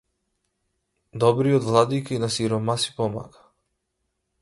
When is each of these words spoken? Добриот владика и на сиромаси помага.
Добриот 1.23 1.63
владика 1.63 2.15
и 2.15 2.19
на 2.25 2.31
сиромаси 2.39 2.95
помага. 2.97 3.49